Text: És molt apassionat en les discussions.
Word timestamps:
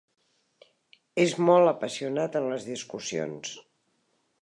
És 1.25 1.35
molt 1.51 1.71
apassionat 1.73 2.41
en 2.43 2.51
les 2.55 2.69
discussions. 2.73 3.57